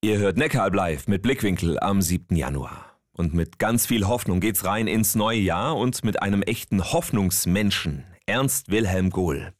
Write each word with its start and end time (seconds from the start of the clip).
Ihr 0.00 0.18
hört 0.18 0.36
Neckaralb 0.36 0.76
live 0.76 1.08
mit 1.08 1.22
Blickwinkel 1.22 1.76
am 1.80 2.00
7. 2.00 2.36
Januar. 2.36 2.96
Und 3.10 3.34
mit 3.34 3.58
ganz 3.58 3.84
viel 3.84 4.06
Hoffnung 4.06 4.38
geht's 4.38 4.64
rein 4.64 4.86
ins 4.86 5.16
neue 5.16 5.40
Jahr 5.40 5.76
und 5.76 6.04
mit 6.04 6.22
einem 6.22 6.42
echten 6.42 6.92
Hoffnungsmenschen, 6.92 8.04
Ernst 8.24 8.70
Wilhelm 8.70 9.10
Gohl. 9.10 9.52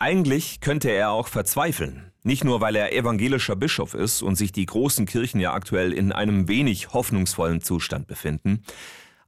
Eigentlich 0.00 0.58
könnte 0.60 0.90
er 0.90 1.12
auch 1.12 1.28
verzweifeln. 1.28 2.10
Nicht 2.24 2.42
nur, 2.42 2.60
weil 2.60 2.74
er 2.74 2.92
evangelischer 2.92 3.54
Bischof 3.54 3.94
ist 3.94 4.20
und 4.20 4.34
sich 4.34 4.50
die 4.50 4.66
großen 4.66 5.06
Kirchen 5.06 5.38
ja 5.38 5.52
aktuell 5.52 5.92
in 5.92 6.10
einem 6.10 6.48
wenig 6.48 6.92
hoffnungsvollen 6.92 7.60
Zustand 7.60 8.08
befinden. 8.08 8.64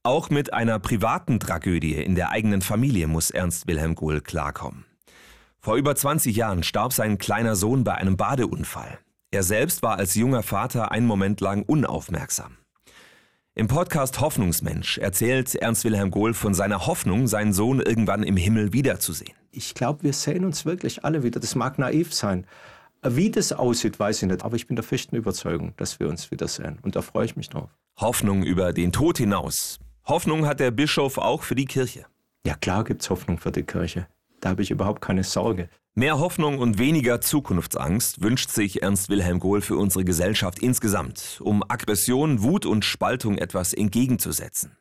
Auch 0.03 0.31
mit 0.31 0.53
einer 0.53 0.81
privaten 0.81 1.39
Tragödie 1.39 1.95
in 1.95 2.17
der 2.17 2.31
eigenen 2.31 2.61
Familie 2.61 3.07
muss 3.07 3.31
Ernst 3.31 3.69
Wilhelm 3.69 3.95
Gohl 3.95 4.21
klarkommen. 4.21 4.85
Vor 5.61 5.77
über 5.77 5.95
20 5.95 6.35
Jahren 6.35 6.65
starb 6.65 6.93
sein 6.93 7.19
kleiner 7.19 7.55
Sohn 7.55 7.85
bei 7.85 7.95
einem 7.95 8.17
Badeunfall. 8.17 8.99
Er 9.33 9.45
selbst 9.45 9.85
war 9.85 9.97
als 9.97 10.17
junger 10.17 10.43
Vater 10.43 10.91
einen 10.91 11.07
Moment 11.07 11.41
lang 11.41 11.63
unaufmerksam. 11.63 12.57
Im 13.55 13.69
Podcast 13.69 14.21
Hoffnungsmensch 14.21 14.99
erzählt 14.99 15.55
Ernst 15.55 15.85
Wilhelm 15.85 16.11
Gohl 16.11 16.35
von 16.35 16.53
seiner 16.53 16.89
Hoffnung, 16.89 17.29
seinen 17.29 17.53
Sohn 17.53 17.81
irgendwann 17.81 18.25
im 18.25 18.37
Himmel 18.37 18.73
wiederzusehen. 18.73 19.37
Ich 19.53 19.75
glaube, 19.75 20.03
wir 20.03 20.15
sehen 20.15 20.45
uns 20.45 20.65
wirklich 20.65 21.05
alle 21.05 21.23
wieder. 21.23 21.39
Das 21.39 21.55
mag 21.55 21.79
naiv 21.79 22.13
sein. 22.13 22.45
Wie 23.05 23.31
das 23.31 23.53
aussieht, 23.53 24.01
weiß 24.01 24.23
ich 24.23 24.29
nicht. 24.29 24.45
Aber 24.45 24.57
ich 24.57 24.67
bin 24.67 24.75
der 24.75 24.83
festen 24.83 25.15
Überzeugung, 25.15 25.75
dass 25.77 26.01
wir 26.01 26.09
uns 26.09 26.33
wiedersehen. 26.33 26.81
Und 26.83 26.97
da 26.97 27.03
freue 27.03 27.27
ich 27.27 27.37
mich 27.37 27.49
drauf. 27.49 27.71
Hoffnung 28.01 28.43
über 28.43 28.73
den 28.73 28.91
Tod 28.91 29.19
hinaus. 29.19 29.79
Hoffnung 30.07 30.45
hat 30.45 30.59
der 30.59 30.73
Bischof 30.73 31.19
auch 31.19 31.45
für 31.45 31.55
die 31.55 31.67
Kirche. 31.67 32.07
Ja, 32.45 32.57
klar 32.57 32.83
gibt 32.83 33.03
es 33.03 33.11
Hoffnung 33.11 33.39
für 33.39 33.53
die 33.53 33.63
Kirche. 33.63 34.09
Da 34.41 34.49
habe 34.49 34.63
ich 34.63 34.73
überhaupt 34.73 35.01
keine 35.03 35.23
Sorge. 35.23 35.69
Mehr 35.97 36.21
Hoffnung 36.21 36.61
und 36.61 36.79
weniger 36.79 37.21
Zukunftsangst 37.21 38.23
wünscht 38.23 38.51
sich 38.51 38.81
Ernst 38.81 39.09
Wilhelm 39.09 39.41
Gohl 39.41 39.61
für 39.61 39.75
unsere 39.75 40.05
Gesellschaft 40.05 40.61
insgesamt, 40.61 41.41
um 41.43 41.65
Aggression, 41.67 42.45
Wut 42.45 42.65
und 42.65 42.85
Spaltung 42.85 43.39
etwas 43.39 43.75
entgegenzusetzen. 43.75 44.77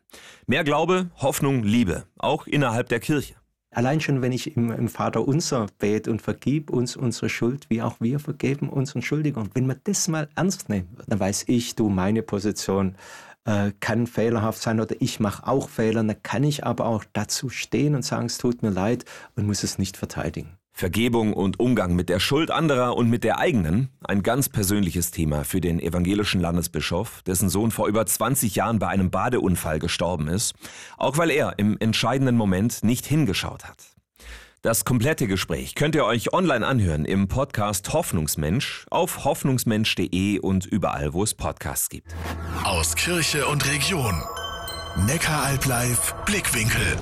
Mehr 0.45 0.63
Glaube, 0.63 1.09
Hoffnung, 1.15 1.63
Liebe, 1.63 2.05
auch 2.19 2.45
innerhalb 2.45 2.89
der 2.89 2.99
Kirche. 2.99 3.33
Allein 3.71 4.01
schon, 4.01 4.21
wenn 4.21 4.31
ich 4.31 4.55
im, 4.55 4.71
im 4.71 4.87
Vater 4.87 5.27
unser 5.27 5.65
bete 5.79 6.11
und 6.11 6.21
vergib 6.21 6.69
uns 6.69 6.95
unsere 6.95 7.29
Schuld, 7.29 7.65
wie 7.69 7.81
auch 7.81 7.99
wir 7.99 8.19
vergeben 8.19 8.69
unseren 8.69 9.01
Schuldigern. 9.01 9.49
Wenn 9.55 9.65
man 9.65 9.81
das 9.85 10.07
mal 10.09 10.29
ernst 10.35 10.69
nehmen 10.69 10.89
wird, 10.95 11.11
dann 11.11 11.19
weiß 11.19 11.45
ich, 11.47 11.73
du, 11.73 11.89
meine 11.89 12.21
Position 12.21 12.95
äh, 13.49 13.71
kann 13.79 14.05
fehlerhaft 14.05 14.61
sein 14.61 14.79
oder 14.79 14.95
ich 14.99 15.19
mache 15.19 15.47
auch 15.47 15.69
Fehler. 15.69 16.03
Dann 16.03 16.21
kann 16.21 16.43
ich 16.43 16.65
aber 16.65 16.85
auch 16.85 17.03
dazu 17.13 17.49
stehen 17.49 17.95
und 17.95 18.05
sagen, 18.05 18.27
es 18.27 18.37
tut 18.37 18.61
mir 18.61 18.69
leid 18.69 19.05
und 19.35 19.47
muss 19.47 19.63
es 19.63 19.79
nicht 19.79 19.97
verteidigen. 19.97 20.51
Vergebung 20.71 21.33
und 21.33 21.59
Umgang 21.59 21.95
mit 21.95 22.07
der 22.07 22.19
Schuld 22.19 22.51
anderer 22.51 22.95
und 22.95 23.09
mit 23.09 23.25
der 23.25 23.39
eigenen, 23.39 23.89
ein 24.01 24.23
ganz 24.23 24.47
persönliches 24.47 25.11
Thema 25.11 25.43
für 25.43 25.59
den 25.59 25.79
evangelischen 25.79 26.39
Landesbischof, 26.39 27.21
dessen 27.23 27.49
Sohn 27.49 27.71
vor 27.71 27.87
über 27.87 28.05
20 28.05 28.55
Jahren 28.55 28.79
bei 28.79 28.87
einem 28.87 29.09
Badeunfall 29.09 29.79
gestorben 29.79 30.29
ist, 30.29 30.53
auch 30.97 31.17
weil 31.17 31.31
er 31.31 31.55
im 31.57 31.75
entscheidenden 31.79 32.37
Moment 32.37 32.81
nicht 32.83 33.05
hingeschaut 33.05 33.65
hat. 33.65 33.98
Das 34.61 34.83
komplette 34.83 35.25
Gespräch 35.27 35.73
könnt 35.73 35.95
ihr 35.95 36.03
euch 36.03 36.33
online 36.33 36.67
anhören 36.67 37.05
im 37.05 37.29
Podcast 37.29 37.93
Hoffnungsmensch 37.93 38.85
auf 38.89 39.23
hoffnungsmensch.de 39.23 40.39
und 40.39 40.65
überall, 40.65 41.13
wo 41.13 41.23
es 41.23 41.33
Podcasts 41.33 41.87
gibt. 41.87 42.13
Aus 42.65 42.93
Kirche 42.95 43.47
und 43.47 43.65
Region. 43.71 44.21
Neckaralb 45.07 45.65
live 45.65 46.13
Blickwinkel. 46.25 46.97